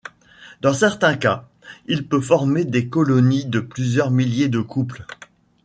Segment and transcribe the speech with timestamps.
[0.61, 1.47] Dans certains cas
[1.85, 5.05] il peut former des colonies de plusieurs milliers de couples.